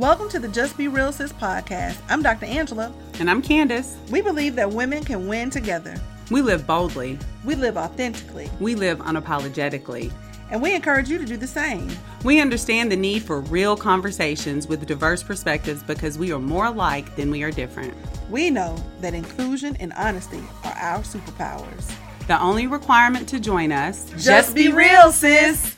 [0.00, 1.98] Welcome to the Just Be Real Sis podcast.
[2.08, 2.46] I'm Dr.
[2.46, 2.90] Angela.
[3.18, 3.98] And I'm Candace.
[4.08, 5.94] We believe that women can win together.
[6.30, 7.18] We live boldly.
[7.44, 8.48] We live authentically.
[8.60, 10.10] We live unapologetically.
[10.50, 11.90] And we encourage you to do the same.
[12.24, 17.14] We understand the need for real conversations with diverse perspectives because we are more alike
[17.14, 17.92] than we are different.
[18.30, 21.94] We know that inclusion and honesty are our superpowers.
[22.26, 25.76] The only requirement to join us just, just be real, sis.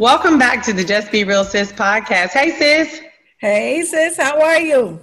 [0.00, 2.30] Welcome back to the Just Be Real Sis podcast.
[2.30, 3.02] Hey, sis.
[3.38, 4.16] Hey, sis.
[4.16, 4.98] How are you?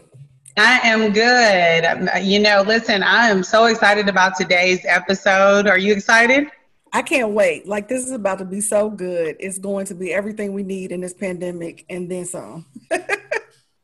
[0.58, 2.10] I am good.
[2.26, 5.68] You know, listen, I am so excited about today's episode.
[5.68, 6.48] Are you excited?
[6.94, 7.68] I can't wait.
[7.68, 9.36] Like, this is about to be so good.
[9.40, 12.66] It's going to be everything we need in this pandemic and then some.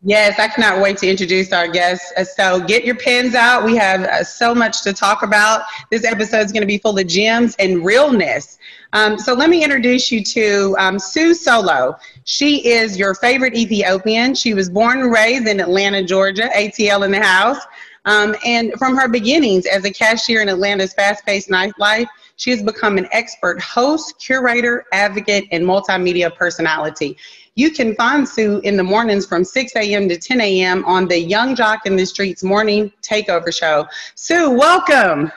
[0.06, 2.12] Yes, I cannot wait to introduce our guests.
[2.18, 3.64] Uh, so get your pens out.
[3.64, 5.64] We have uh, so much to talk about.
[5.92, 8.60] This episode is going to be full of gems and realness.
[8.94, 11.98] Um, so let me introduce you to um, Sue Solo.
[12.26, 14.36] She is your favorite Ethiopian.
[14.36, 17.58] She was born and raised in Atlanta, Georgia, ATL in the house.
[18.06, 22.62] Um, and from her beginnings as a cashier in Atlanta's fast paced nightlife, she has
[22.62, 27.18] become an expert host, curator, advocate, and multimedia personality.
[27.56, 30.08] You can find Sue in the mornings from 6 a.m.
[30.10, 30.86] to 10 a.m.
[30.86, 33.88] on the Young Joc in the Streetz morning takeover show.
[34.16, 35.32] Sue, welcome.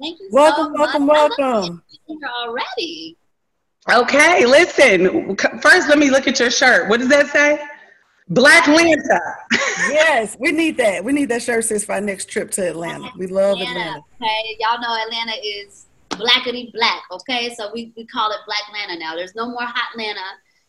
[0.00, 0.28] Thank you.
[0.30, 1.83] Welcome, so welcome, welcome.
[2.06, 3.16] Here already.
[3.90, 5.36] Okay, listen.
[5.60, 6.88] First, let me look at your shirt.
[6.88, 7.58] What does that say?
[8.28, 9.20] Black Lanta.
[9.90, 11.04] yes, we need that.
[11.04, 13.10] We need that shirt since for our next trip to Atlanta.
[13.18, 13.80] We love Atlanta.
[13.80, 14.02] Atlanta.
[14.22, 17.02] Okay, y'all know Atlanta is blackety black.
[17.10, 19.14] Okay, so we, we call it Black Atlanta now.
[19.14, 20.20] There's no more hot Atlanta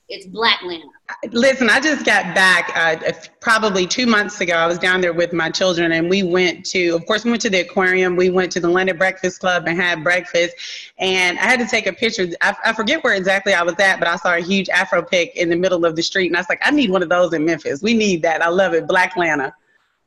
[0.07, 0.83] it's Black Lanta.
[1.31, 4.53] Listen, I just got back uh, probably two months ago.
[4.53, 7.41] I was down there with my children, and we went to, of course, we went
[7.43, 8.15] to the aquarium.
[8.15, 10.55] We went to the London Breakfast Club and had breakfast.
[10.99, 12.27] And I had to take a picture.
[12.41, 15.35] I, I forget where exactly I was at, but I saw a huge Afro pick
[15.35, 17.33] in the middle of the street, and I was like, I need one of those
[17.33, 17.81] in Memphis.
[17.81, 18.41] We need that.
[18.41, 18.87] I love it.
[18.87, 19.53] Black Lanta.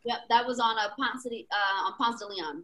[0.05, 2.63] Yep, that was on a Ponce, uh, on Ponce de Leon.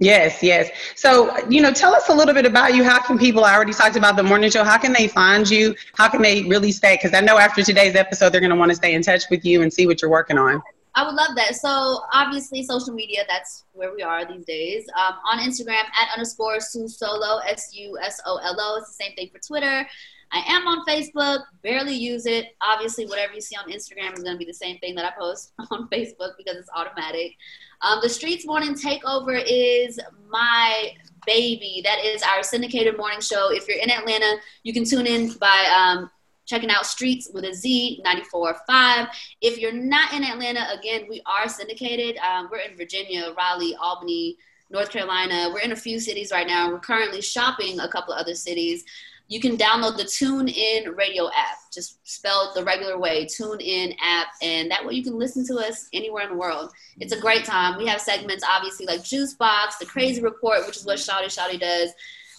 [0.00, 0.70] Yes, yes.
[0.94, 2.82] So, you know, tell us a little bit about you.
[2.82, 5.74] How can people, I already talked about the morning show, how can they find you?
[5.94, 6.94] How can they really stay?
[6.94, 9.44] Because I know after today's episode, they're going to want to stay in touch with
[9.44, 10.62] you and see what you're working on.
[10.94, 11.54] I would love that.
[11.54, 14.86] So, obviously, social media, that's where we are these days.
[14.98, 18.78] Um, on Instagram, at underscore Sue Solo, S U S O L O.
[18.78, 19.86] It's the same thing for Twitter.
[20.32, 22.56] I am on Facebook, barely use it.
[22.60, 25.10] Obviously, whatever you see on Instagram is going to be the same thing that I
[25.18, 27.36] post on Facebook because it's automatic.
[27.82, 29.98] Um, the Streetz Morning Takeover is
[30.28, 30.92] my
[31.26, 31.82] baby.
[31.84, 33.50] That is our syndicated morning show.
[33.50, 36.10] If you're in Atlanta, you can tune in by um,
[36.46, 39.08] checking out Streets with a Z 94.5.
[39.40, 42.18] If you're not in Atlanta, again, we are syndicated.
[42.18, 44.36] Um, we're in Virginia, Raleigh, Albany,
[44.70, 45.50] North Carolina.
[45.52, 46.70] We're in a few cities right now.
[46.70, 48.84] We're currently shopping a couple of other cities
[49.30, 54.68] you can download the TuneIn radio app, just spelled the regular way, TuneIn app, and
[54.72, 56.72] that way you can listen to us anywhere in the world.
[56.98, 57.78] It's a great time.
[57.78, 61.60] We have segments, obviously, like Juice Box, The Crazy Report, which is what Shawty Shawty
[61.60, 61.92] does.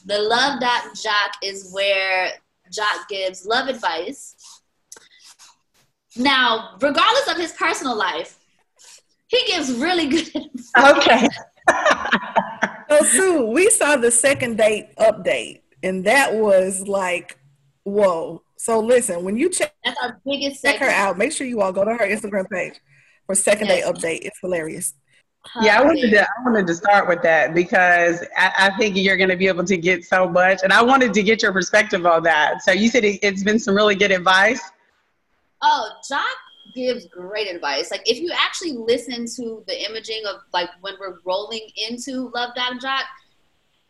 [0.05, 2.33] The Love Doc Joc is where
[2.69, 4.35] Joc gives love advice.
[6.17, 8.37] Now, regardless of his personal life,
[9.27, 10.27] he gives really good
[10.75, 10.97] advice.
[10.97, 11.27] Okay.
[12.89, 17.37] so, Sue, we saw the second date update and that was like,
[17.83, 18.41] whoa.
[18.57, 21.71] So listen, when you check that's our biggest check her out, make sure you all
[21.71, 22.79] go to her Instagram page
[23.25, 23.83] for second yes.
[23.83, 24.19] day update.
[24.25, 24.93] It's hilarious.
[25.61, 29.17] Yeah, I wanted to I wanted to start with that because I, I think you're
[29.17, 32.05] going to be able to get so much, and I wanted to get your perspective
[32.05, 32.61] on that.
[32.61, 34.61] So you said it, it's been some really good advice.
[35.63, 36.21] Oh, Joc
[36.75, 37.89] gives great advice.
[37.89, 42.53] Like if you actually listen to the imaging of like when we're rolling into Love
[42.55, 43.03] Doc Joc,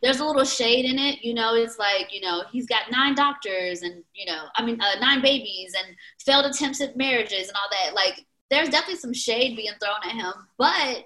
[0.02, 1.22] there's a little shade in it.
[1.22, 4.80] You know, it's like, you know, he's got nine doctors and, you know, I mean,
[4.80, 7.94] uh, nine babies and failed attempts at marriages and all that.
[7.94, 10.32] Like, there's definitely some shade being thrown at him.
[10.58, 11.04] But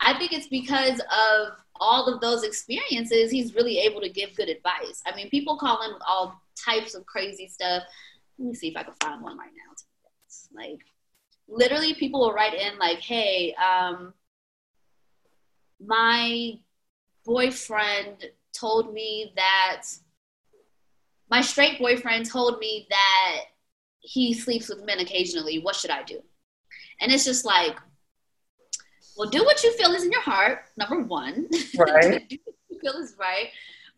[0.00, 1.48] I think it's because of
[1.78, 5.02] all of those experiences, he's really able to give good advice.
[5.06, 7.82] I mean, people call in with all types of crazy stuff.
[8.38, 10.58] Let me see if I can find one right now.
[10.58, 10.80] Like,
[11.46, 14.14] literally, people will write in, like, hey, um,
[15.84, 16.54] my
[17.24, 19.82] boyfriend told me that
[21.30, 23.42] my straight boyfriend told me that
[24.00, 25.60] he sleeps with men occasionally.
[25.60, 26.20] What should I do?
[27.00, 27.76] And it's just like,
[29.16, 31.48] well, do what you feel is in your heart, number one.
[31.76, 32.28] Right.
[32.28, 33.48] do what you feel is right.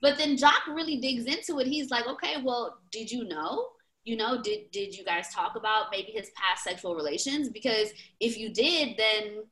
[0.01, 1.67] But then Joc really digs into it.
[1.67, 3.69] He's like, okay, well, did you know?
[4.05, 7.49] You know, did did you guys talk about maybe his past sexual relations?
[7.49, 9.45] Because if you did, then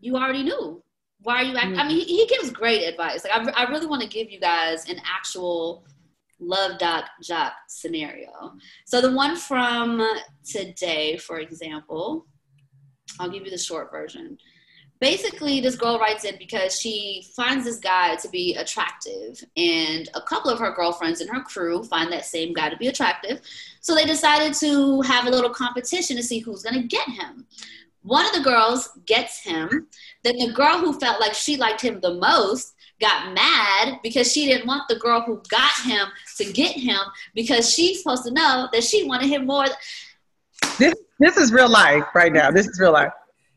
[0.00, 0.82] you already knew
[1.24, 1.72] why are you acting?
[1.72, 1.80] Mm-hmm.
[1.80, 3.24] I mean, he, he, gives great advice.
[3.24, 5.84] Like, I, I really want to give you guys an actual
[6.38, 8.52] love doc joc scenario.
[8.84, 10.06] So the one from
[10.44, 12.26] today, for example,
[13.18, 14.38] I'll give you the short version.
[15.00, 20.20] Basically, this girl writes in because she finds this guy to be attractive, and a
[20.22, 23.40] couple of her girlfriends in her crew find that same guy to be attractive.
[23.80, 27.46] So they decided to have a little competition to see who's going to get him.
[28.04, 29.88] One of the girls gets him.
[30.22, 34.46] Then the girl who felt like she liked him the most got mad because she
[34.46, 36.06] didn't want the girl who got him
[36.36, 37.00] to get him
[37.34, 39.66] because she's supposed to know that she wanted him more.
[40.78, 42.50] This this is real life right now.
[42.50, 43.12] This is real life.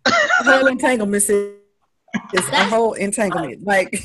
[0.07, 3.65] whole entanglement is a whole entanglement.
[3.65, 4.01] Like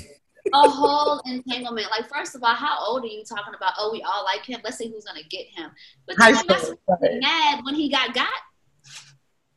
[0.53, 1.87] a whole entanglement.
[1.91, 3.75] Like, first of all, how old are you talking about?
[3.79, 4.61] Oh, we all like him.
[4.65, 5.71] Let's see who's gonna get him.
[6.07, 6.81] But then High school,
[7.21, 8.29] mad when he got got.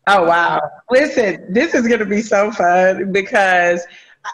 [0.08, 0.62] Oh wow!
[0.92, 3.82] Listen, this is gonna be so fun because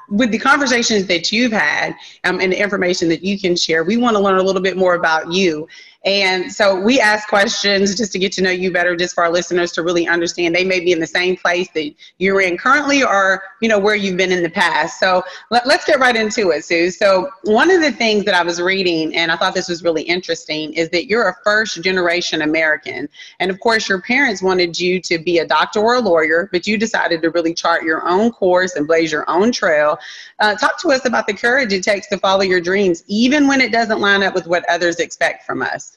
[0.10, 3.98] with the conversations that you've had um, and the information that you can share, we
[3.98, 5.68] want to learn a little bit more about you.
[6.04, 9.32] And so we ask questions just to get to know you better, just for our
[9.32, 13.04] listeners to really understand they may be in the same place that you're in currently
[13.04, 15.00] or, you know, where you've been in the past.
[15.00, 16.90] So let, us get right into it, Sue.
[16.90, 20.02] So one of the things that I was reading, and I thought this was really
[20.02, 23.08] interesting, is that you're a first generation American.
[23.40, 26.66] And of course, your parents wanted you to be a doctor or a lawyer, but
[26.66, 30.00] you decided to really chart your own course and blaze your own trail.
[30.40, 33.62] Uh, talk to us about the courage it takes to follow your dreams, even when
[33.62, 35.91] it doesn't line up with what others expect from us.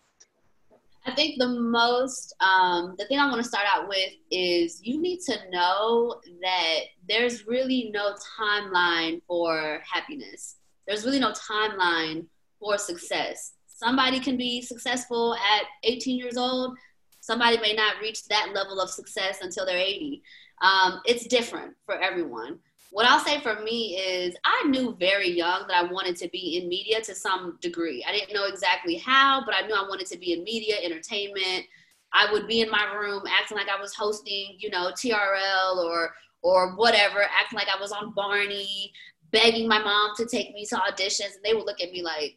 [1.07, 5.01] I think the most, um, the thing I want to start out with is you
[5.01, 6.79] need to know that
[7.09, 10.57] there's really no timeline for happiness.
[10.87, 12.27] There's really no timeline
[12.59, 13.53] for success.
[13.67, 16.77] Somebody can be successful at 18 years old.
[17.21, 20.23] Somebody may not reach that level of success until they're 80.
[20.63, 22.61] Um, it's different for everyone
[22.95, 26.61] what I'll say for me is I knew very young that I wanted to be
[26.63, 28.05] in media to some degree.
[28.09, 31.67] I didn't know exactly how, but I knew I wanted to be in media, entertainment.
[32.13, 36.15] I would be in my room acting like I was hosting, you know, TRL or
[36.45, 38.93] or whatever, acting like I was on Barney,
[39.33, 42.37] begging my mom to take me to auditions, and they would look at me like,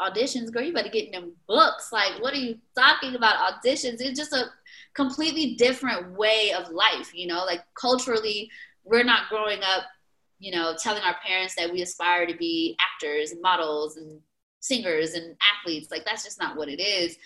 [0.00, 1.90] auditions, girl, you better get in them books.
[1.92, 3.62] Like, what are you talking about?
[3.62, 4.00] Auditions.
[4.00, 4.46] It's just a
[4.94, 8.50] completely different way of life, you know, like culturally
[8.86, 9.84] we're not growing up,
[10.38, 14.20] you know, telling our parents that we aspire to be actors and models and
[14.60, 15.90] singers and athletes.
[15.90, 17.18] Like that's just not what it is.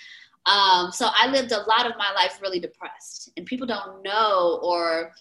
[0.46, 4.58] Um, so I lived a lot of my life really depressed, and people don't know
[4.62, 5.12] or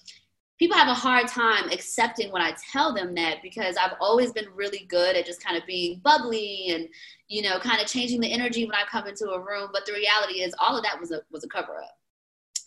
[0.57, 4.47] people have a hard time accepting when I tell them that because I've always been
[4.53, 6.87] really good at just kind of being bubbly and
[7.27, 9.69] you know kind of changing the energy when I come into a room.
[9.73, 11.97] But the reality is, all of that was a was a cover up.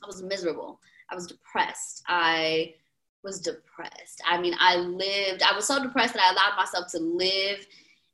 [0.02, 0.80] I was miserable.
[1.10, 2.02] I was depressed.
[2.06, 2.75] I
[3.22, 4.20] was depressed.
[4.26, 7.66] I mean, I lived, I was so depressed that I allowed myself to live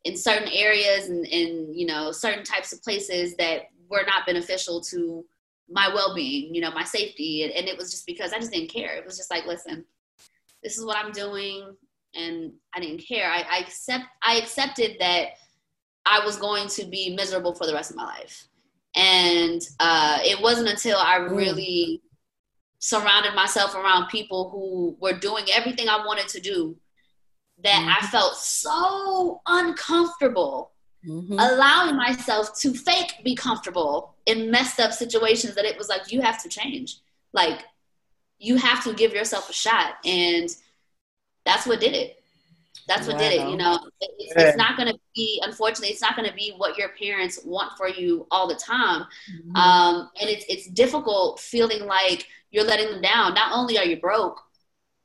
[0.05, 4.81] in certain areas and, and you know, certain types of places that were not beneficial
[4.83, 5.25] to
[5.71, 7.45] my well-being, you know, my safety.
[7.45, 8.95] And, and it was just because I just didn't care.
[8.97, 9.85] It was just like, listen,
[10.63, 11.75] this is what I'm doing.
[12.15, 13.31] And I didn't care.
[13.31, 15.33] I, I accept, I accepted that
[16.07, 18.49] I was going to be miserable for the rest of my life.
[18.97, 22.03] And uh, it wasn't until I really
[22.79, 26.77] surrounded myself around people who were doing everything I wanted to do
[27.65, 28.05] that mm-hmm.
[28.05, 30.73] I felt so uncomfortable
[31.07, 31.33] mm-hmm.
[31.33, 36.21] allowing myself to fake be comfortable in messed up situations that it was like, you
[36.21, 36.99] have to change.
[37.33, 37.61] Like,
[38.39, 39.97] you have to give yourself a shot.
[40.05, 40.49] And
[41.45, 42.18] that's what did it.
[42.89, 43.23] That's what wow.
[43.23, 43.49] did it.
[43.49, 46.77] You know, it's, it's not going to be, unfortunately, it's not going to be what
[46.77, 49.03] your parents want for you all the time.
[49.03, 49.57] Mm-hmm.
[49.57, 53.35] Um, and it's, it's difficult feeling like, you're letting them down.
[53.35, 54.41] Not only are you broke,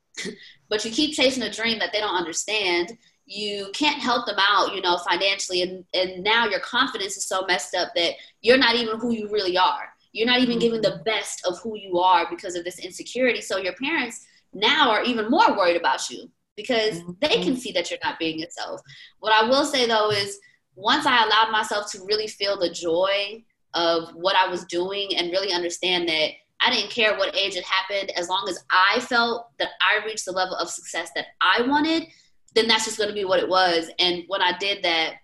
[0.69, 2.97] but you keep chasing a dream that they don't understand.
[3.25, 5.61] You can't help them out, you know, financially.
[5.61, 9.29] And, and now your confidence is so messed up that you're not even who you
[9.29, 9.89] really are.
[10.11, 11.03] You're not even giving the mm-hmm.
[11.03, 13.41] best of who you are because of this insecurity.
[13.41, 17.55] So your parents now are even more worried about you because they can mm-hmm.
[17.55, 18.81] see that you're not being yourself.
[19.19, 20.39] What I will say though is
[20.75, 23.43] once I allowed myself to really feel the joy
[23.73, 26.31] of what I was doing and really understand that
[26.61, 28.11] I didn't care what age it happened.
[28.15, 32.07] As long as I felt that I reached the level of success that I wanted,
[32.55, 33.89] then that's just going to be what it was.
[33.99, 35.15] And when I did that,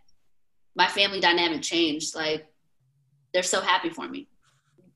[0.76, 2.16] my family dynamic changed.
[2.16, 2.46] Like
[3.34, 4.28] they're so happy for me.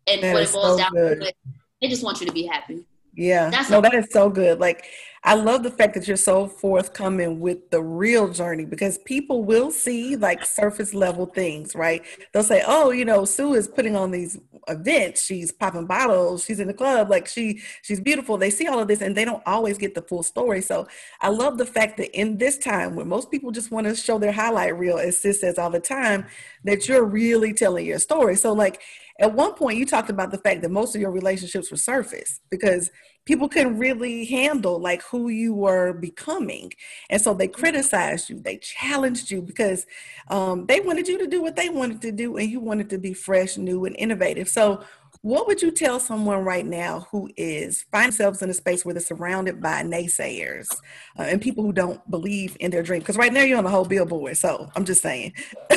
[0.08, 1.22] And that what it boils so down good.
[1.22, 1.34] to,
[1.82, 2.86] they just want you to be happy.
[3.16, 3.50] Yeah.
[3.50, 4.60] That's no, that is so good.
[4.60, 4.86] Like
[5.24, 9.72] I love the fact that you're so forthcoming with the real journey because people will
[9.72, 12.02] see like surface level things, right?
[12.34, 15.24] They'll say, "Oh, you know, Sue is putting on these events.
[15.24, 16.44] She's popping bottles.
[16.44, 17.10] She's in the club.
[17.10, 20.02] Like she, she's beautiful." They see all of this, and they don't always get the
[20.02, 20.62] full story.
[20.62, 20.88] So
[21.22, 24.18] I love the fact that in this time, when most people just want to show
[24.20, 26.26] their highlight reel, as Sis says all the time,
[26.66, 28.36] that you're really telling your story.
[28.36, 28.82] So, like
[29.20, 32.40] at one point, you talked about the fact that most of your relationships were surface
[32.50, 32.90] because
[33.26, 36.74] people couldn't really handle like who you were becoming.
[37.10, 39.86] And so they criticized you they challenged you because
[40.30, 42.98] um, they wanted you to do what they wanted to do and you wanted to
[42.98, 44.50] be fresh new and innovative.
[44.50, 44.84] So
[45.22, 48.94] what would you tell someone right now who is find themselves in a space where
[48.94, 50.70] they're surrounded by naysayers
[51.18, 53.00] uh, and people who don't believe in their dream?
[53.00, 55.32] Because right now you're on the whole billboard so i'm just saying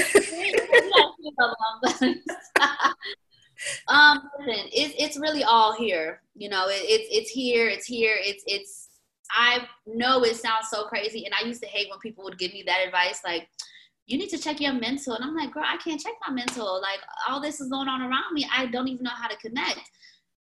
[3.89, 6.23] um, listen, it, it's really all here.
[6.35, 8.89] You know, it, it's it's here, it's here, it's it's.
[9.31, 12.53] I know it sounds so crazy, and I used to hate when people would give
[12.53, 13.49] me that advice, like,
[14.07, 16.81] "You need to check your mental," and I'm like, "Girl, I can't check my mental.
[16.81, 18.49] Like, all this is going on around me.
[18.55, 19.81] I don't even know how to connect."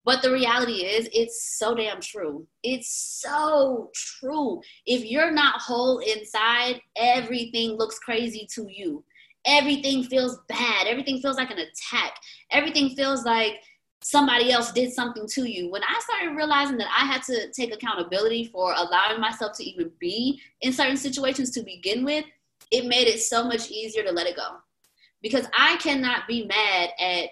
[0.03, 2.45] But the reality is, it's so damn true.
[2.61, 4.61] It's so true.
[4.85, 9.03] If you're not whole inside, everything looks crazy to you
[9.45, 10.87] everything feels bad.
[10.87, 12.15] Everything feels like an attack.
[12.51, 13.61] Everything feels like
[14.01, 15.71] somebody else did something to you.
[15.71, 19.91] When I started realizing that I had to take accountability for allowing myself to even
[19.99, 22.25] be in certain situations to begin with,
[22.71, 24.57] it made it so much easier to let it go.
[25.21, 27.29] Because I cannot be mad at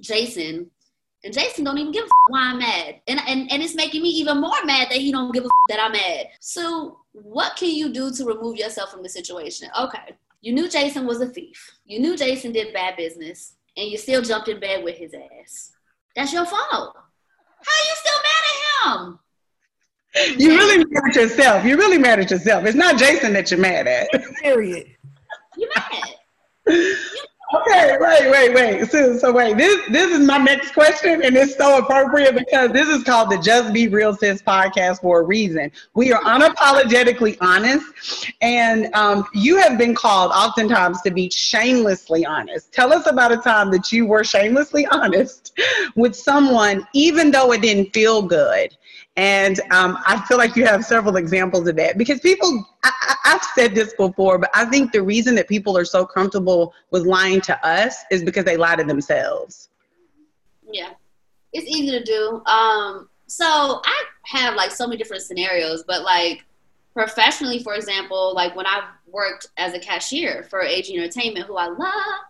[0.00, 0.70] Jason
[1.26, 3.00] and Jason don't even give a why I'm mad.
[3.08, 5.80] And, and, and it's making me even more mad that he don't give a that
[5.80, 6.26] I'm mad.
[6.40, 9.68] So what can you do to remove yourself from the situation?
[9.78, 10.14] Okay,
[10.46, 11.76] you knew Jason was a thief.
[11.86, 15.72] You knew Jason did bad business, and you still jumped in bed with his ass.
[16.14, 16.62] That's your fault.
[16.70, 20.38] How are you still mad at him?
[20.38, 21.64] You really mad at yourself.
[21.64, 22.64] You're really mad at yourself.
[22.64, 24.08] It's not Jason that you're mad at.
[24.40, 24.86] Period.
[25.56, 26.14] You mad.
[27.54, 28.90] Okay, wait, wait, wait.
[28.90, 29.56] So, so wait.
[29.56, 33.38] This this is my next question, and it's so appropriate because this is called the
[33.38, 35.70] Just Be Real Sis podcast for a reason.
[35.94, 42.72] We are unapologetically honest, and um, you have been called oftentimes to be shamelessly honest.
[42.72, 45.56] Tell us about a time that you were shamelessly honest
[45.94, 48.76] with someone, even though it didn't feel good.
[49.16, 52.92] And um, I feel like you have several examples of that because people, I,
[53.24, 57.06] have said this before, but I think the reason that people are so comfortable with
[57.06, 59.70] lying to us is because they lie to themselves.
[60.70, 60.90] Yeah,
[61.52, 62.42] it's easy to do.
[62.46, 63.46] Um, so
[63.84, 66.44] I have like so many different scenarios, but like
[66.92, 71.68] professionally, for example, like when I worked as a cashier for AG Entertainment, who I
[71.68, 72.20] love,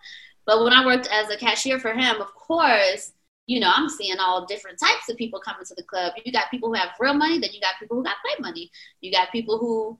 [0.45, 3.13] but when I worked as a cashier for him, of course,
[3.47, 6.15] you know, I'm seeing all different types of people coming to the club.
[6.25, 8.71] You got people who have real money, then you got people who got play money.
[9.01, 9.99] You got people who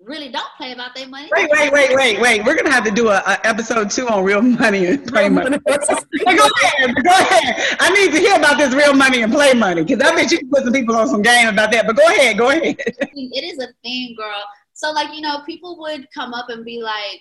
[0.00, 1.28] really don't play about their money.
[1.30, 2.44] Wait, wait, wait, wait, wait.
[2.44, 5.58] We're gonna have to do a, a episode two on real money and play money.
[5.66, 7.76] go ahead, go ahead.
[7.80, 10.38] I need to hear about this real money and play money because I bet you
[10.38, 11.86] can put some people on some game about that.
[11.86, 12.76] But go ahead, go ahead.
[12.78, 14.42] It is a thing, girl.
[14.72, 17.20] So like you know, people would come up and be like,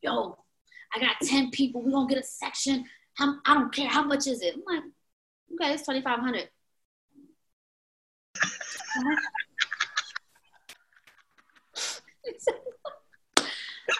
[0.00, 0.38] "Yo,
[0.94, 1.82] I got ten people.
[1.82, 2.84] We gonna get a section."
[3.16, 3.88] How, I don't care.
[3.88, 4.54] How much is it?
[4.54, 4.84] I'm like,
[5.54, 6.48] okay, it's 2500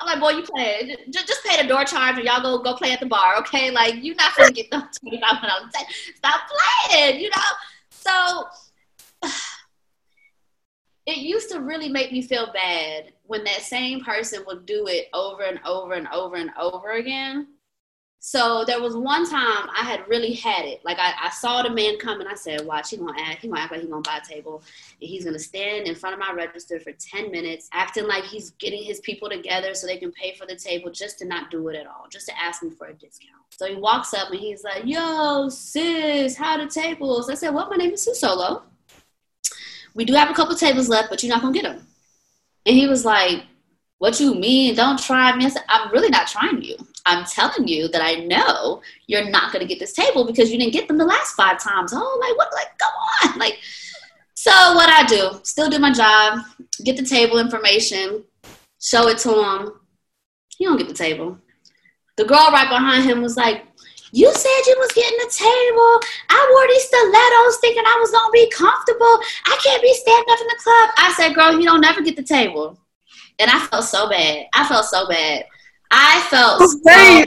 [0.01, 0.97] I'm like, boy, you play.
[1.11, 3.71] Just, just pay the door charge, and y'all go go play at the bar, okay?
[3.71, 5.73] Like, you're not gonna get the twenty five hundred.
[6.17, 6.41] Stop
[6.91, 7.43] playing, you know.
[7.91, 8.49] So
[11.07, 15.09] it used to really make me feel bad when that same person would do it
[15.15, 17.47] over and over and over and over again.
[18.27, 20.85] So there was one time I had really had it.
[20.85, 23.47] Like I, I saw the man come and I said, watch, he gonna act, he
[23.47, 24.65] gonna act like he gonna buy a table.
[25.01, 28.51] And he's gonna stand in front of my register for 10 minutes, acting like he's
[28.59, 31.69] getting his people together so they can pay for the table just to not do
[31.69, 33.41] it at all, just to ask me for a discount.
[33.51, 37.31] So he walks up and he's like, yo, sis, how the tables?
[37.31, 38.65] I said, well, my name is Sue Solo.
[39.95, 41.87] We do have a couple tables left, but you're not gonna get them.
[42.67, 43.45] And he was like,
[43.99, 44.75] what you mean?
[44.75, 45.47] Don't try me.
[45.47, 46.77] I said, I'm really not trying you.
[47.07, 50.59] I'm telling you that I know you're not going to get this table because you
[50.59, 51.93] didn't get them the last five times.
[51.95, 52.53] Oh, like what?
[52.53, 53.39] Like, come on.
[53.47, 53.59] Like,
[54.35, 56.41] so what I do, still do my job,
[56.85, 58.25] get the table information,
[58.81, 59.73] show it to him.
[60.57, 61.39] He don't get the table.
[62.17, 63.65] The girl right behind him was like,
[64.13, 66.01] you said you was getting a table.
[66.31, 69.21] I wore these stilettos thinking I was gonna be comfortable.
[69.47, 70.91] I can't be standing up in the club.
[70.97, 72.79] I said, girl, you don't never get the table.
[73.39, 74.47] And I felt so bad.
[74.55, 75.45] I felt so bad.
[75.91, 77.27] I felt so bad.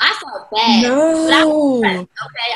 [0.00, 0.82] I felt bad.
[0.82, 1.82] No.
[1.84, 2.08] I okay,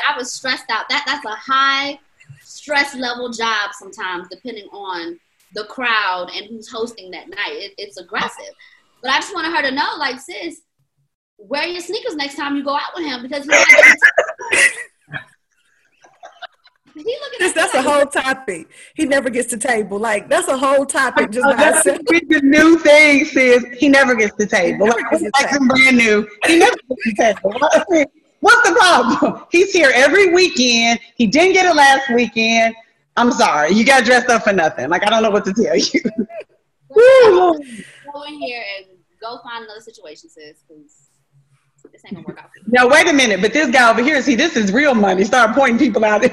[0.09, 0.89] I was stressed out.
[0.89, 1.99] That that's a high
[2.41, 5.19] stress level job sometimes, depending on
[5.53, 7.51] the crowd and who's hosting that night.
[7.51, 8.53] It, it's aggressive.
[9.01, 10.61] But I just wanted her to know, like, sis,
[11.37, 13.47] wear your sneakers next time you go out with him because
[17.37, 18.67] He that's a whole topic.
[18.95, 19.99] He never gets to table.
[19.99, 21.31] Like that's a whole topic.
[21.31, 23.65] Just oh, that's the new thing, sis.
[23.77, 24.87] He never gets to table.
[24.87, 25.67] Like, gets like table.
[25.67, 26.27] brand new.
[26.45, 27.53] He never gets to table.
[28.39, 29.45] What's the problem?
[29.51, 30.99] He's here every weekend.
[31.15, 32.75] He didn't get it last weekend.
[33.15, 33.71] I'm sorry.
[33.71, 34.89] You got dressed up for nothing.
[34.89, 36.01] Like I don't know what to tell you.
[38.13, 40.63] go in here and go find another situation, sis.
[40.67, 41.06] Because
[41.91, 42.49] this ain't gonna work out.
[42.67, 45.23] Now wait a minute, but this guy over here, see, this is real money.
[45.23, 46.21] Start pointing people out.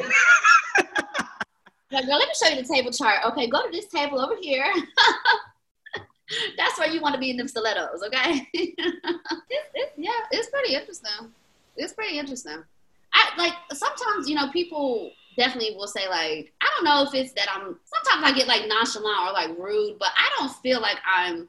[2.03, 3.25] girl, let me show you the table chart.
[3.27, 4.73] Okay, go to this table over here.
[6.57, 8.49] That's where you want to be in them stilettos, okay?
[8.53, 8.75] it's,
[9.75, 11.33] it's, yeah, it's pretty interesting.
[11.77, 12.63] It's pretty interesting.
[13.13, 17.33] I like sometimes, you know, people definitely will say like, I don't know if it's
[17.35, 17.79] that I'm.
[17.85, 21.49] Sometimes I get like nonchalant or like rude, but I don't feel like I'm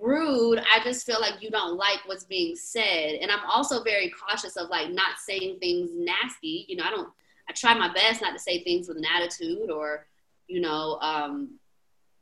[0.00, 0.58] rude.
[0.58, 3.18] I just feel like you don't like what's being said.
[3.20, 6.66] And I'm also very cautious of like not saying things nasty.
[6.68, 7.08] You know, I don't,
[7.48, 10.06] I try my best not to say things with an attitude or,
[10.46, 11.58] you know, um,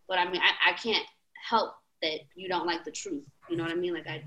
[0.09, 1.05] but I mean, I, I can't
[1.49, 3.25] help that you don't like the truth.
[3.49, 3.95] You know what I mean?
[3.95, 4.23] Like I,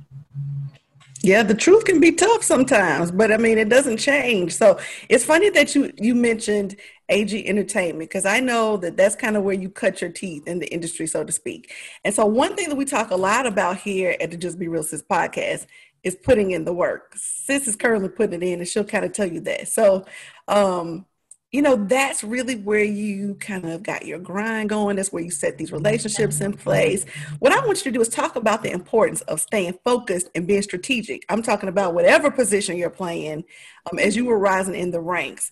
[1.21, 4.53] yeah, the truth can be tough sometimes, but I mean it doesn't change.
[4.53, 6.77] So it's funny that you you mentioned
[7.09, 10.59] AG Entertainment because I know that that's kind of where you cut your teeth in
[10.59, 11.73] the industry, so to speak.
[12.05, 14.67] And so one thing that we talk a lot about here at the Just Be
[14.67, 15.65] Real Sis podcast
[16.03, 17.13] is putting in the work.
[17.17, 19.67] Sis is currently putting it in, and she'll kind of tell you that.
[19.67, 20.05] So
[20.47, 21.05] um,
[21.51, 24.95] you know, that's really where you kind of got your grind going.
[24.95, 27.05] That's where you set these relationships in place.
[27.39, 30.45] What I want you to do is talk about the importance of staying focused and
[30.45, 31.25] being strategic.
[31.27, 33.45] I'm talking about whatever position you're playing
[33.91, 35.49] um, as you were rising in the ranks.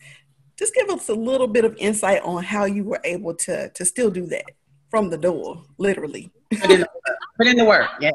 [0.55, 3.85] Just give us a little bit of insight on how you were able to to
[3.85, 4.45] still do that
[4.89, 6.31] from the door, literally.
[6.61, 6.89] Put in the,
[7.37, 8.13] put in the work, yes.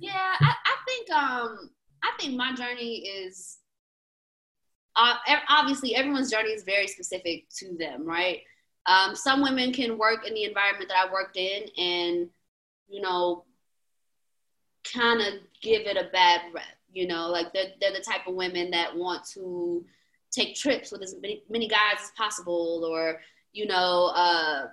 [0.00, 1.70] Yeah, I, I think um
[2.02, 3.58] I think my journey is
[4.96, 5.14] uh,
[5.48, 8.40] obviously everyone's journey is very specific to them, right?
[8.86, 12.28] Um, some women can work in the environment that I worked in and,
[12.88, 13.44] you know,
[14.92, 16.64] kind of give it a bad rep.
[16.92, 19.84] You know, like they're, they're the type of women that want to
[20.30, 23.20] take trips with as many, many guys as possible or,
[23.52, 24.66] you know, uh,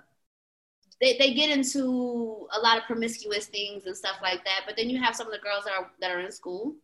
[1.00, 4.60] they, they get into a lot of promiscuous things and stuff like that.
[4.66, 6.76] But then you have some of the girls that are, that are in school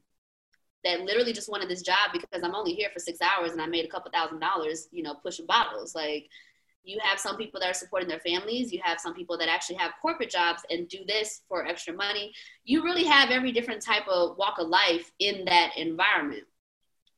[0.84, 3.66] that literally just wanted this job because I'm only here for six hours and I
[3.66, 5.94] made a couple thousand dollars, you know, pushing bottles.
[5.94, 6.28] Like
[6.84, 8.72] you have some people that are supporting their families.
[8.72, 12.32] You have some people that actually have corporate jobs and do this for extra money.
[12.64, 16.44] You really have every different type of walk of life in that environment.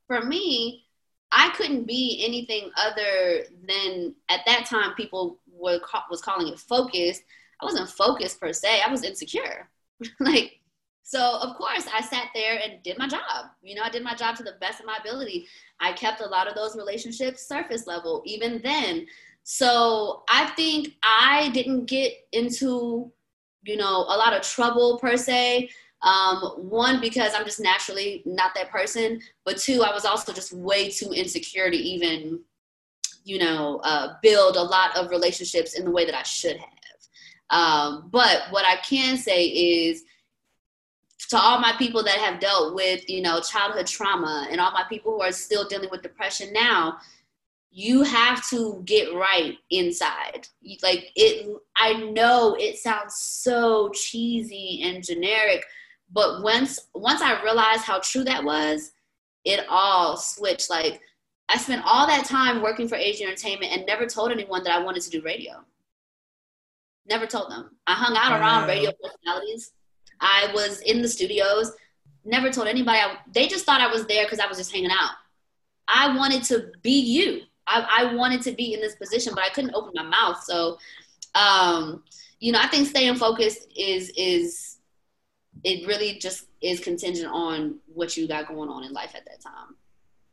[0.06, 0.86] For me,
[1.30, 7.22] I couldn't be anything other than at that time people were was calling it focused.
[7.60, 8.80] I wasn't focused per se.
[8.84, 9.68] I was insecure.
[10.20, 10.59] like
[11.10, 13.46] so of course I sat there and did my job.
[13.62, 15.48] You know, I did my job to the best of my ability.
[15.80, 19.08] I kept a lot of those relationships surface level even then.
[19.42, 23.10] So I think I didn't get into,
[23.64, 25.70] you know, a lot of trouble per se.
[26.02, 30.52] Um, one, because I'm just naturally not that person, but two, I was also just
[30.52, 32.38] way too insecure to even,
[33.24, 36.68] you know, uh, build a lot of relationships in the way that I should have.
[37.50, 40.04] Um, but what I can say is,
[41.30, 44.84] to all my people that have dealt with, you know, childhood trauma and all my
[44.88, 46.98] people who are still dealing with depression now,
[47.70, 50.48] you have to get right inside.
[50.82, 55.64] Like it I know it sounds so cheesy and generic,
[56.12, 58.90] but once once I realized how true that was,
[59.44, 61.00] it all switched like
[61.48, 64.82] I spent all that time working for AG Entertainment and never told anyone that I
[64.82, 65.64] wanted to do radio.
[67.08, 67.76] Never told them.
[67.86, 69.72] I hung out around radio personalities
[70.20, 71.72] I was in the studios,
[72.24, 72.98] never told anybody.
[72.98, 75.12] I, they just thought I was there because I was just hanging out.
[75.88, 77.42] I wanted to be you.
[77.66, 80.42] I, I, wanted to be in this position, but I couldn't open my mouth.
[80.42, 80.78] So,
[81.34, 82.02] um,
[82.40, 84.78] you know, I think staying focused is is
[85.62, 89.40] it really just is contingent on what you got going on in life at that
[89.40, 89.76] time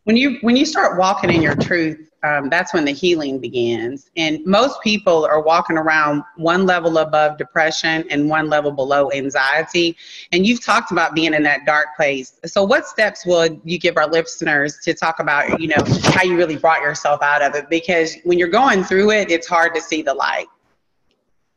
[0.04, 4.10] when you when you start walking in your truth um, that's when the healing begins.
[4.18, 9.96] And most people are walking around one level above depression and one level below anxiety.
[10.32, 12.40] And you've talked about being in that dark place.
[12.46, 16.38] So what steps will you give our listeners to talk about you know how you
[16.38, 17.70] really brought yourself out of it?
[17.70, 20.48] Because when you're going through it it's hard to see the light.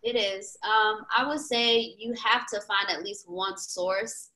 [0.03, 0.57] It is.
[0.63, 4.31] Um, i would say you have to find at least one source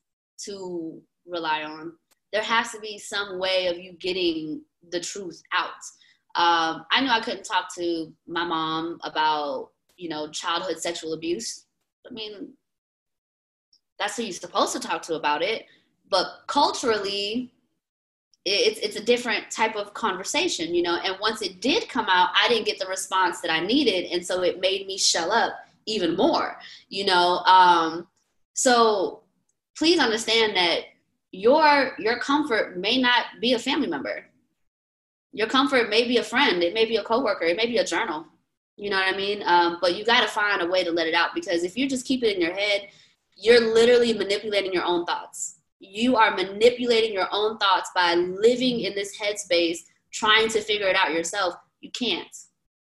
[0.45, 1.93] to rely on
[2.35, 5.69] there has to be some way of you getting the truth out.
[6.35, 11.67] Um, I knew I couldn't talk to my mom about, you know, childhood sexual abuse.
[12.11, 12.53] I mean,
[14.01, 15.67] that's who you're supposed to talk to about it.
[16.11, 17.53] But culturally,
[18.45, 20.97] it's it's a different type of conversation, you know.
[20.97, 24.27] And once it did come out, I didn't get the response that I needed, and
[24.27, 25.53] so it made me shell up
[25.87, 27.39] even more, you know.
[27.47, 28.09] Um,
[28.55, 29.23] so
[29.77, 30.81] please understand that
[31.35, 34.27] your your comfort may not be a family member.
[35.33, 37.85] Your comfort may be a friend, it may be a coworker, it may be a
[37.85, 38.25] journal.
[38.77, 39.43] You know what I mean?
[39.45, 41.89] Um, but you got to find a way to let it out because if you
[41.89, 42.89] just keep it in your head,
[43.37, 48.95] you're literally manipulating your own thoughts you are manipulating your own thoughts by living in
[48.95, 49.79] this headspace
[50.13, 52.37] trying to figure it out yourself you can't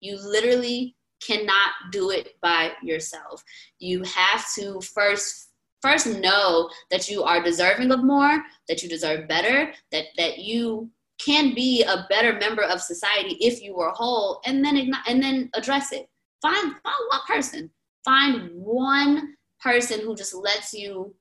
[0.01, 3.43] you literally cannot do it by yourself
[3.79, 5.46] you have to first
[5.87, 10.91] first know that you are deserving of more that you deserve better that that you
[11.25, 14.77] can be a better member of society if you were whole and then
[15.09, 16.07] and then address it
[16.43, 17.71] find find one person
[18.05, 21.15] find one person who just lets you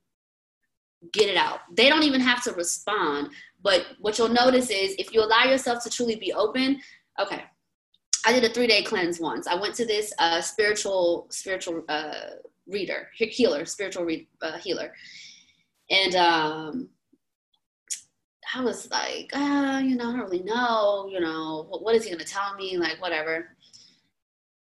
[1.14, 1.60] get it out.
[1.72, 3.30] They don't even have to respond.
[3.62, 6.80] But what you'll notice is if you allow yourself to truly be open,
[7.20, 7.44] okay.
[8.28, 9.48] I did a three day cleanse once.
[9.48, 12.14] I went to this uh, spiritual spiritual uh,
[12.68, 14.08] reader, healer, spiritual
[14.42, 14.94] uh, healer,
[15.90, 16.90] and um,
[18.54, 22.04] I was like, uh, you know, I don't really know, you know, what, what is
[22.04, 22.78] he gonna tell me?
[22.78, 23.50] Like, whatever.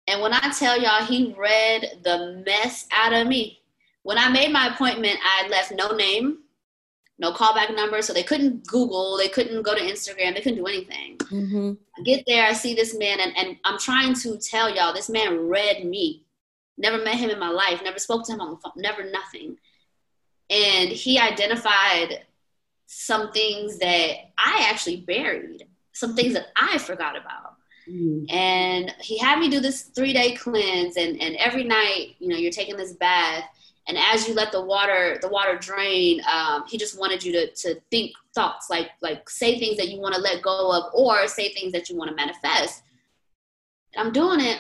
[0.07, 3.59] And when I tell y'all, he read the mess out of me.
[4.03, 6.39] When I made my appointment, I left no name,
[7.19, 10.67] no callback number, so they couldn't Google, they couldn't go to Instagram, they couldn't do
[10.67, 11.17] anything.
[11.17, 11.73] Mm-hmm.
[11.97, 15.09] I get there, I see this man, and, and I'm trying to tell y'all, this
[15.09, 16.23] man read me.
[16.77, 19.57] Never met him in my life, never spoke to him on the phone, never nothing.
[20.49, 22.25] And he identified
[22.85, 27.55] some things that I actually buried, some things that I forgot about.
[27.89, 28.31] Mm.
[28.31, 32.37] And he had me do this three day cleanse, and, and every night, you know,
[32.37, 33.43] you're taking this bath,
[33.87, 37.51] and as you let the water the water drain um, he just wanted you to,
[37.53, 41.27] to think thoughts like like say things that you want to let go of or
[41.27, 42.83] say things that you want to manifest
[43.97, 44.59] i'm doing it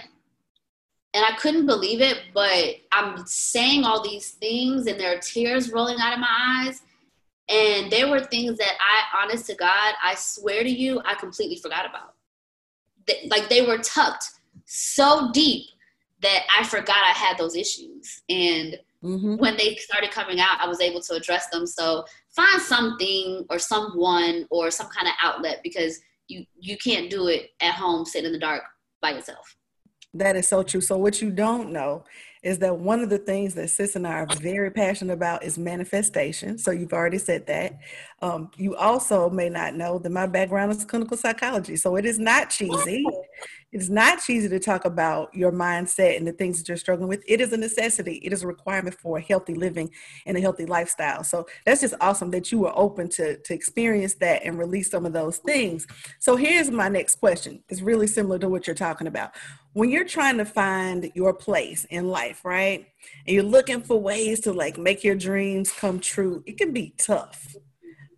[1.13, 5.71] and i couldn't believe it but i'm saying all these things and there are tears
[5.71, 6.81] rolling out of my eyes
[7.49, 11.57] and there were things that i honest to god i swear to you i completely
[11.57, 12.13] forgot about
[13.29, 14.25] like they were tucked
[14.65, 15.65] so deep
[16.21, 19.35] that i forgot i had those issues and Mm-hmm.
[19.35, 21.67] When they started coming out, I was able to address them.
[21.67, 27.27] So find something or someone or some kind of outlet because you you can't do
[27.27, 28.63] it at home, sit in the dark
[29.01, 29.55] by yourself.
[30.13, 30.81] That is so true.
[30.81, 32.03] So what you don't know
[32.43, 35.57] is that one of the things that Sis and I are very passionate about is
[35.57, 36.57] manifestation.
[36.57, 37.79] So you've already said that.
[38.21, 41.75] Um, you also may not know that my background is clinical psychology.
[41.75, 43.03] So it is not cheesy.
[43.73, 47.23] It's not cheesy to talk about your mindset and the things that you're struggling with.
[47.27, 48.15] It is a necessity.
[48.23, 49.91] It is a requirement for a healthy living
[50.25, 51.23] and a healthy lifestyle.
[51.23, 55.05] So that's just awesome that you were open to, to experience that and release some
[55.05, 55.85] of those things.
[56.19, 57.61] So here's my next question.
[57.67, 59.31] It's really similar to what you're talking about.
[59.77, 62.87] When you're trying to find your place in life, right?
[63.27, 66.95] And you're looking for ways to like make your dreams come true, it can be
[66.97, 67.55] tough.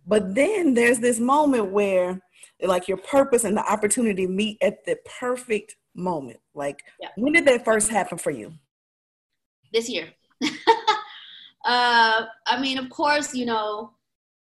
[0.06, 2.18] But then there's this moment where
[2.62, 6.40] like your purpose and the opportunity meet at the perfect moment.
[6.54, 7.08] Like yeah.
[7.18, 8.54] when did that first happen for you?
[9.70, 10.08] This year.
[10.42, 10.48] uh,
[11.66, 13.92] I mean, of course, you know,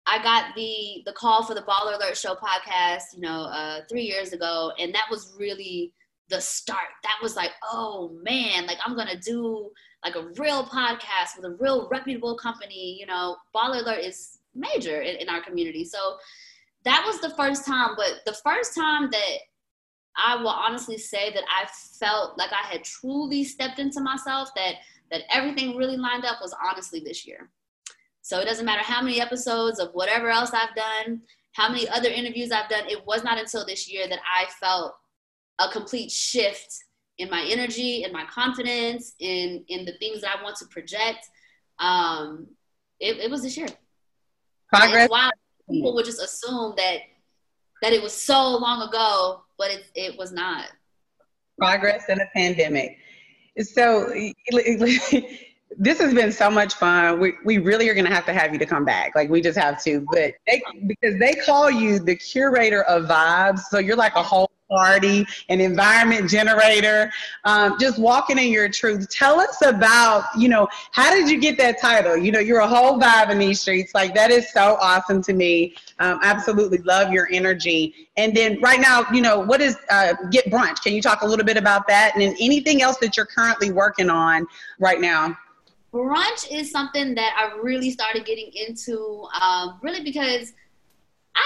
[0.06, 4.04] I got the the call for the Baller Alert Show podcast, you know, uh, three
[4.04, 5.92] years ago, and that was really
[6.34, 6.90] the start.
[7.04, 9.70] That was like, oh man, like I'm gonna do
[10.04, 12.98] like a real podcast with a real reputable company.
[13.00, 16.18] You know, Baller Alert is major in, in our community, so
[16.86, 19.38] that was the first time, but the first time that
[20.18, 21.68] I will honestly say that I
[22.00, 24.76] felt like I had truly stepped into myself, that
[25.12, 27.52] that everything really lined up was honestly this year.
[28.24, 32.10] So it doesn't matter how many episodes of whatever else I've done, how many other
[32.10, 34.96] interviews I've done, it was not until this year that I felt
[35.60, 36.74] a complete shift
[37.18, 41.28] in my energy, in my confidence, in in the things that I want to project.
[41.80, 42.48] Um,
[43.00, 43.68] it, it was this year.
[44.70, 45.30] Progress Why
[45.70, 46.98] people would just assume that
[47.82, 50.66] that it was so long ago, but it it was not.
[51.60, 52.98] Progress in a pandemic.
[53.62, 54.10] So
[55.78, 57.20] this has been so much fun.
[57.20, 59.14] We we really are going to have to have you to come back.
[59.16, 60.06] Like we just have to.
[60.12, 64.50] But they, because they call you the curator of vibes, so you're like a whole
[64.70, 67.12] party, an environment generator,
[67.44, 69.10] um, just walking in your truth.
[69.10, 72.18] Tell us about, you know, how did you get that title?
[72.18, 73.94] You know, you're a whole vibe in these streets.
[73.94, 75.76] Like that is so awesome to me.
[76.00, 78.10] Um, absolutely love your energy.
[78.18, 80.82] And then right now, you know, what is uh, Get Brunch?
[80.82, 82.12] Can you talk a little bit about that?
[82.14, 84.46] And then anything else that you're currently working on
[84.80, 85.38] right now?
[85.94, 90.54] Brunch is something that I really started getting into, um, really because
[91.36, 91.46] I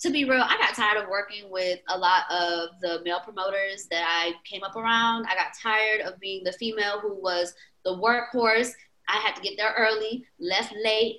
[0.00, 3.86] to be real, I got tired of working with a lot of the male promoters
[3.90, 5.26] that I came up around.
[5.26, 8.70] I got tired of being the female who was the workhorse.
[9.08, 11.16] I had to get there early, left late,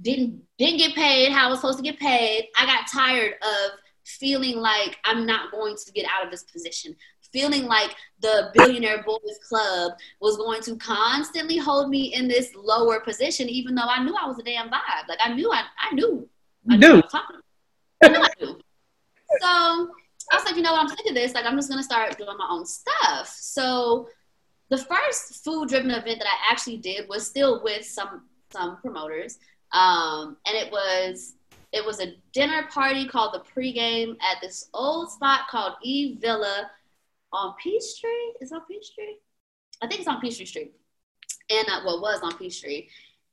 [0.00, 2.48] didn't didn't get paid how I was supposed to get paid.
[2.56, 3.72] I got tired of
[4.04, 6.94] feeling like I'm not going to get out of this position.
[7.32, 13.00] Feeling like the billionaire boys club was going to constantly hold me in this lower
[13.00, 15.08] position, even though I knew I was a damn vibe.
[15.08, 16.28] Like I knew I, I knew
[16.70, 17.36] I knew I was talking
[19.40, 19.48] so
[20.32, 21.34] I was like, you know what, I'm sick of this.
[21.34, 23.28] Like, I'm just gonna start doing my own stuff.
[23.28, 24.08] So
[24.70, 29.38] the first food driven event that I actually did was still with some some promoters,
[29.72, 31.34] um, and it was
[31.72, 36.70] it was a dinner party called the pregame at this old spot called E Villa
[37.32, 38.08] on Peachtree.
[38.40, 39.16] Is on Peachtree?
[39.82, 40.72] I think it's on Peachtree Street,
[41.50, 42.88] and uh, well, was on Peachtree.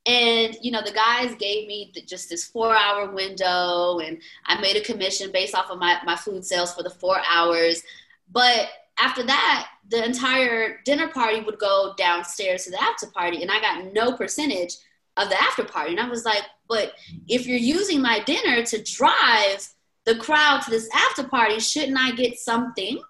[0.05, 4.81] And you know, the guys gave me just this four-hour window, and I made a
[4.81, 7.83] commission based off of my my food sales for the four hours.
[8.31, 13.51] But after that, the entire dinner party would go downstairs to the after party, and
[13.51, 14.75] I got no percentage
[15.17, 15.91] of the after party.
[15.91, 16.93] And I was like, but
[17.27, 19.67] if you're using my dinner to drive
[20.05, 23.01] the crowd to this after party, shouldn't I get something?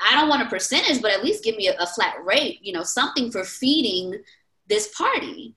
[0.00, 2.72] I don't want a percentage, but at least give me a, a flat rate, you
[2.72, 4.18] know, something for feeding
[4.68, 5.54] this party.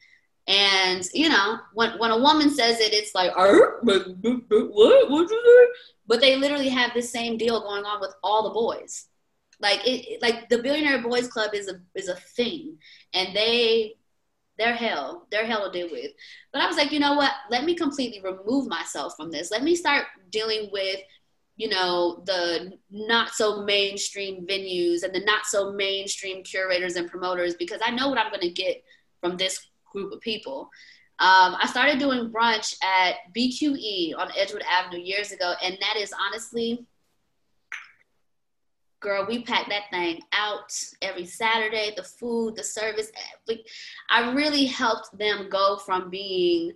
[0.49, 3.83] And you know, when when a woman says it, it's like, what?
[3.83, 5.81] What you say?
[6.07, 9.05] But they literally have the same deal going on with all the boys.
[9.61, 12.77] Like it, like the Billionaire Boys Club is a is a thing,
[13.13, 13.93] and they
[14.57, 15.27] they're hell.
[15.31, 16.11] They're hell to deal with.
[16.51, 17.31] But I was like, you know what?
[17.51, 19.51] Let me completely remove myself from this.
[19.51, 20.99] Let me start dealing with,
[21.57, 27.53] you know, the not so mainstream venues and the not so mainstream curators and promoters
[27.55, 28.83] because I know what I'm going to get
[29.21, 30.69] from this group of people.
[31.19, 36.13] Um, I started doing brunch at BQE on Edgewood Avenue years ago, and that is
[36.13, 36.85] honestly,
[39.01, 40.71] girl, we pack that thing out
[41.01, 41.91] every Saturday.
[41.95, 43.11] The food, the service,
[44.09, 46.71] I really helped them go from being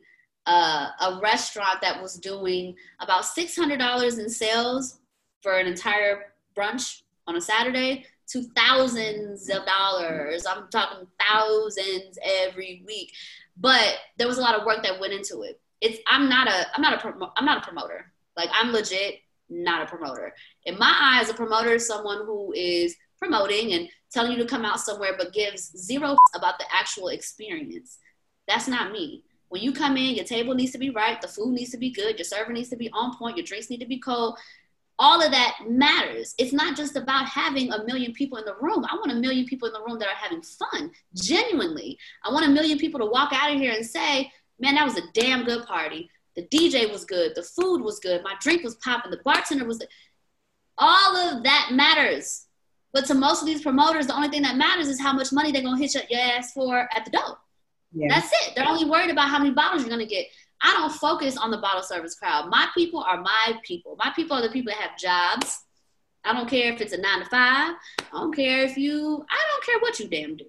[0.45, 4.99] uh, a restaurant that was doing about six hundred dollars in sales
[5.41, 10.45] for an entire brunch on a Saturday to thousands of dollars.
[10.45, 13.13] I'm talking thousands every week.
[13.55, 15.61] But there was a lot of work that went into it.
[15.81, 18.11] It's I'm not a I'm not a I'm not a promoter.
[18.35, 19.19] Like I'm legit
[19.49, 20.33] not a promoter.
[20.65, 24.65] In my eyes, a promoter is someone who is promoting and telling you to come
[24.65, 27.99] out somewhere but gives zero about the actual experience.
[28.47, 29.23] That's not me.
[29.49, 31.91] When you come in, your table needs to be right, the food needs to be
[31.91, 34.39] good, your server needs to be on point, your drinks need to be cold
[34.99, 36.35] all of that matters.
[36.37, 38.85] It's not just about having a million people in the room.
[38.85, 41.97] I want a million people in the room that are having fun, genuinely.
[42.23, 44.97] I want a million people to walk out of here and say, man, that was
[44.97, 46.09] a damn good party.
[46.35, 47.33] The DJ was good.
[47.35, 48.23] The food was good.
[48.23, 49.11] My drink was popping.
[49.11, 49.83] The bartender was.
[50.77, 52.45] All of that matters.
[52.93, 55.51] But to most of these promoters, the only thing that matters is how much money
[55.51, 57.37] they're going to hit your ass for at the door.
[57.91, 58.07] Yeah.
[58.09, 58.55] That's it.
[58.55, 60.27] They're only worried about how many bottles you're going to get.
[60.63, 62.49] I don't focus on the bottle service crowd.
[62.49, 63.97] My people are my people.
[64.03, 65.59] My people are the people that have jobs.
[66.23, 67.75] I don't care if it's a nine to five.
[67.99, 70.45] I don't care if you, I don't care what you damn do.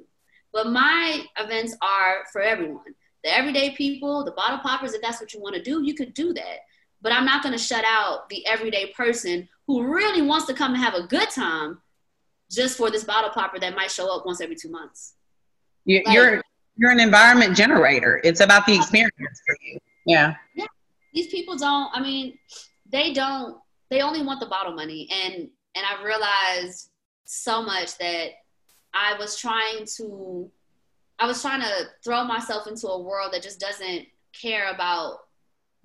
[0.52, 2.94] But my events are for everyone.
[3.24, 6.14] The everyday people, the bottle poppers, if that's what you want to do, you could
[6.14, 6.58] do that.
[7.02, 10.74] But I'm not going to shut out the everyday person who really wants to come
[10.74, 11.80] and have a good time
[12.50, 15.14] just for this bottle popper that might show up once every two months.
[15.84, 16.42] You're, like, you're,
[16.76, 18.20] you're an environment generator.
[18.22, 19.78] It's about the experience for you.
[20.06, 20.34] Yeah.
[20.54, 20.66] Yeah.
[21.12, 22.38] These people don't, I mean,
[22.90, 23.58] they don't,
[23.90, 25.08] they only want the bottle money.
[25.10, 26.90] And, and I realized
[27.24, 28.30] so much that
[28.92, 30.50] I was trying to,
[31.18, 34.06] I was trying to throw myself into a world that just doesn't
[34.40, 35.18] care about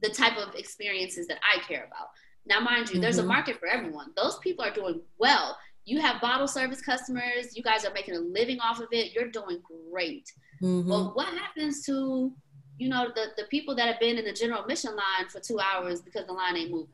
[0.01, 2.10] the type of experiences that I care about.
[2.45, 3.01] Now, mind you, mm-hmm.
[3.01, 3.29] there's a mm-hmm.
[3.29, 4.12] market for everyone.
[4.15, 5.58] Those people are doing well.
[5.86, 7.55] You have bottle service customers.
[7.55, 9.13] You guys are making a living off of it.
[9.13, 10.32] You're doing great.
[10.62, 10.89] Mm-hmm.
[10.89, 12.34] But what happens to
[12.79, 15.59] you know, the, the people that have been in the general admission line for two
[15.59, 16.87] hours because the line ain't moving.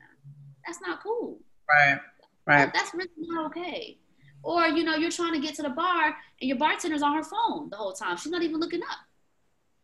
[0.65, 1.39] That's not cool.
[1.69, 1.99] Right.
[2.47, 2.71] Right.
[2.73, 3.97] that's really not okay.
[4.43, 7.23] Or, you know, you're trying to get to the bar and your bartender's on her
[7.23, 8.17] phone the whole time.
[8.17, 8.99] She's not even looking up.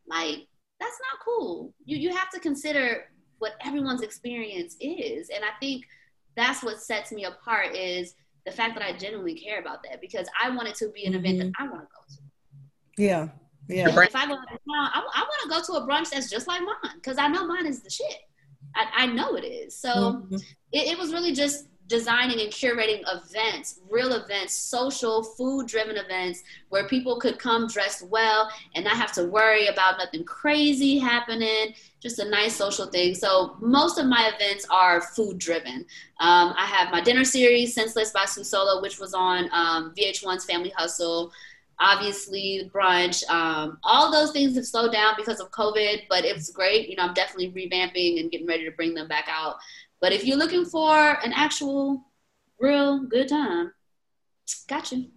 [0.07, 0.47] Like,
[0.79, 1.73] that's not cool.
[1.85, 3.05] You you have to consider
[3.39, 5.29] what everyone's experience is.
[5.29, 5.85] And I think
[6.35, 10.27] that's what sets me apart is the fact that I genuinely care about that because
[10.41, 11.25] I want it to be an mm-hmm.
[11.25, 11.63] event that mm-hmm.
[11.63, 13.03] I want to go to.
[13.03, 13.29] Yeah.
[13.71, 13.89] Yeah.
[13.89, 14.59] If I go out of town,
[14.93, 17.45] I, I want to go to a brunch that's just like mine because I know
[17.45, 18.21] mine is the shit.
[18.75, 19.75] I, I know it is.
[19.75, 20.35] So mm-hmm.
[20.71, 26.41] it, it was really just designing and curating events, real events, social, food driven events
[26.69, 31.73] where people could come dressed well and not have to worry about nothing crazy happening,
[31.99, 33.13] just a nice social thing.
[33.13, 35.85] So, most of my events are food driven.
[36.21, 40.45] Um, I have my dinner series, Senseless by Sue Solo, which was on um, VH1's
[40.45, 41.33] Family Hustle.
[41.79, 43.27] Obviously, brunch.
[43.29, 46.89] Um, all those things have slowed down because of COVID, but it's great.
[46.89, 49.55] You know, I'm definitely revamping and getting ready to bring them back out.
[49.99, 52.03] But if you're looking for an actual,
[52.59, 53.71] real good time,
[54.67, 55.07] got you.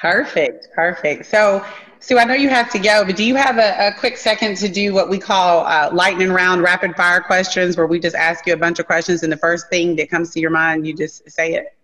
[0.00, 1.26] Perfect, perfect.
[1.26, 1.64] So,
[2.00, 4.56] Sue, I know you have to go, but do you have a, a quick second
[4.58, 8.46] to do what we call uh, lightning round rapid fire questions, where we just ask
[8.46, 10.94] you a bunch of questions, and the first thing that comes to your mind, you
[10.94, 11.74] just say it?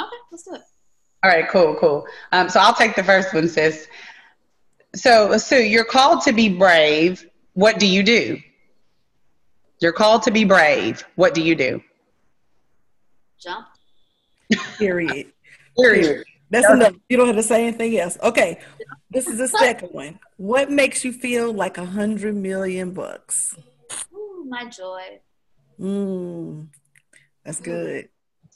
[0.00, 0.62] Okay, let's do it.
[1.24, 2.06] All right, cool, cool.
[2.32, 3.88] Um, so I'll take the first one, sis.
[4.94, 7.26] So, Sue, you're called to be brave.
[7.54, 8.38] What do you do?
[9.80, 11.02] You're called to be brave.
[11.14, 11.82] What do you do?
[13.40, 13.66] Jump.
[14.76, 15.32] Period.
[15.78, 16.26] Period.
[16.50, 16.92] That's enough.
[17.08, 18.18] You don't have to say anything else.
[18.22, 18.60] Okay.
[19.10, 20.20] This is the second one.
[20.36, 23.56] What makes you feel like a hundred million bucks?
[24.14, 25.20] Ooh, my joy.
[25.80, 26.68] Mm,
[27.46, 28.10] that's good.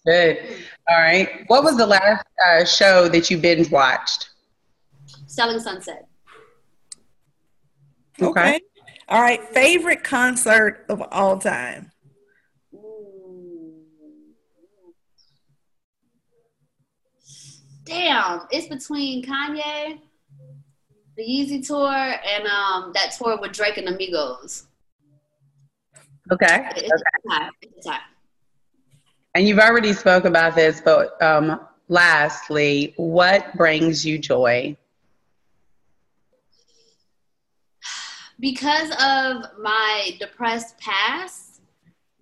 [0.08, 0.38] Good.
[0.88, 1.44] All right.
[1.48, 4.30] What was the last uh, show that you binge watched?
[5.26, 6.08] Selling Sunset.
[8.18, 8.30] Okay.
[8.30, 8.60] okay.
[9.10, 11.90] All right, favorite concert of all time.
[17.84, 19.98] Damn, it's between Kanye,
[21.16, 24.64] the Yeezy tour, and um that tour with Drake and Migos.
[26.30, 26.68] Okay.
[26.76, 27.48] It's okay.
[27.62, 28.00] It's time.
[29.34, 34.76] And you've already spoke about this, but um, lastly, what brings you joy?
[38.40, 41.60] because of my depressed past,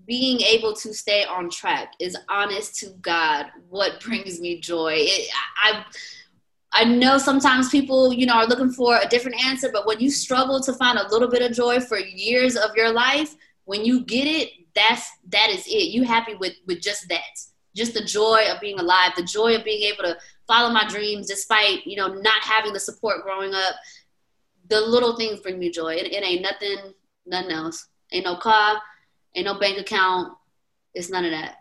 [0.07, 4.95] being able to stay on track is honest to God what brings me joy.
[4.97, 5.29] It,
[5.63, 5.85] I,
[6.73, 10.11] I know sometimes people, you know, are looking for a different answer, but when you
[10.11, 14.05] struggle to find a little bit of joy for years of your life, when you
[14.05, 15.91] get it, that's that is it.
[15.91, 17.21] You happy with with just that,
[17.75, 21.27] just the joy of being alive, the joy of being able to follow my dreams
[21.27, 23.75] despite you know not having the support growing up
[24.69, 25.95] the little things bring me joy.
[25.95, 26.93] It, it ain't nothing,
[27.25, 27.87] nothing else.
[28.13, 28.81] Ain't no car,
[29.35, 30.33] ain't no bank account.
[30.95, 31.57] It's none of that.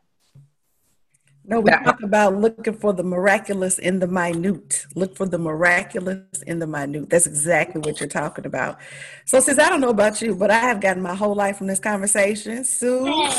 [1.48, 4.88] No, we talk about looking for the miraculous in the minute.
[4.96, 7.10] Look for the miraculous in the minute.
[7.10, 8.80] That's exactly what you're talking about.
[9.26, 11.68] So, since I don't know about you, but I have gotten my whole life from
[11.68, 13.30] this conversation, Sue,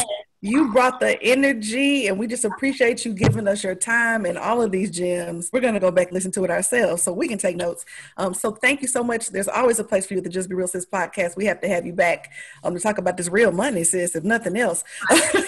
[0.40, 4.62] you brought the energy, and we just appreciate you giving us your time and all
[4.62, 5.51] of these gems.
[5.53, 7.85] We're going to go back listen to it ourselves so we can take notes.
[8.19, 9.31] Um, so, thank you so much.
[9.31, 11.37] There's always a place for you at the Just Be Real Sis podcast.
[11.37, 12.31] We have to have you back
[12.62, 14.85] um, to talk about this real money, sis, if nothing else.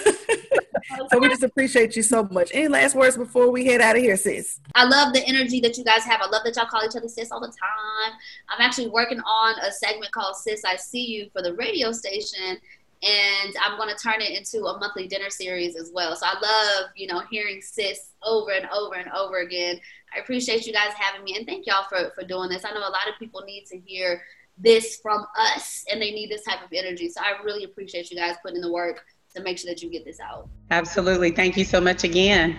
[1.09, 2.51] so we just appreciate you so much.
[2.53, 4.59] Any last words before we head out of here, sis?
[4.75, 6.21] I love the energy that you guys have.
[6.21, 8.13] I love that y'all call each other sis all the time.
[8.49, 12.57] I'm actually working on a segment called Sis I See You for the radio station
[13.01, 16.15] and I'm going to turn it into a monthly dinner series as well.
[16.15, 19.79] So I love, you know, hearing sis over and over and over again.
[20.15, 22.65] I appreciate you guys having me and thank y'all for, for doing this.
[22.65, 24.21] I know a lot of people need to hear
[24.57, 27.09] this from us and they need this type of energy.
[27.09, 29.89] So I really appreciate you guys putting in the work to make sure that you
[29.89, 30.49] get this out.
[30.71, 31.31] Absolutely.
[31.31, 32.57] Thank you so much again.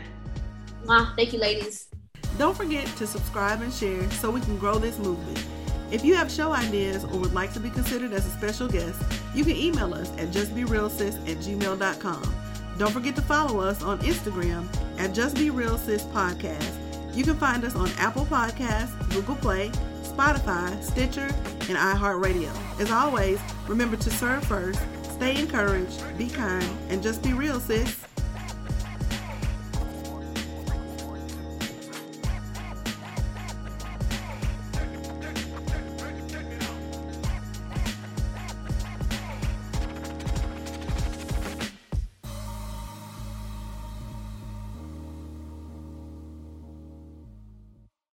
[0.85, 1.15] Mwah.
[1.17, 1.89] Thank you, ladies.
[2.39, 5.45] Don't forget to subscribe and share so we can grow this movement.
[5.91, 9.03] If you have show ideas or would like to be considered as a special guest,
[9.35, 12.35] you can email us at justberealsis at gmail.com.
[12.79, 14.67] Don't forget to follow us on Instagram
[14.99, 16.73] at Just Be Real Sis Podcast.
[17.15, 19.71] You can find us on Apple Podcasts, Google Play,
[20.03, 21.27] Spotify, Stitcher,
[21.69, 22.51] and iHeartRadio.
[22.81, 24.81] As always, remember to serve first,
[25.21, 28.10] stay encouraged, be kind, and just be real, sis.